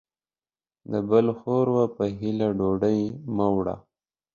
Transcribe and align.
د 0.91 0.93
بل 1.09 1.25
د 1.31 1.35
ښور 1.39 1.65
وا 1.75 1.85
په 1.95 2.03
هيله 2.19 2.47
ډوډۍ 2.59 2.99
مه 3.35 3.47
وړوه. 3.55 3.75